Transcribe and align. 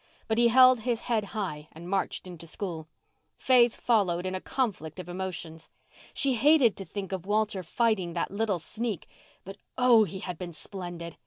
But 0.27 0.39
he 0.39 0.47
held 0.47 0.79
his 0.79 1.01
head 1.01 1.25
high 1.25 1.67
and 1.73 1.87
marched 1.87 2.25
into 2.25 2.47
school. 2.47 2.87
Faith 3.37 3.75
followed 3.75 4.25
in 4.25 4.33
a 4.33 4.41
conflict 4.41 4.99
of 4.99 5.07
emotions. 5.07 5.69
She 6.15 6.33
hated 6.33 6.75
to 6.77 6.85
think 6.85 7.11
of 7.11 7.27
Walter 7.27 7.61
fighting 7.61 8.13
that 8.13 8.31
little 8.31 8.57
sneak, 8.57 9.07
but 9.43 9.57
oh, 9.77 10.05
he 10.05 10.17
had 10.21 10.39
been 10.39 10.53
splendid! 10.53 11.17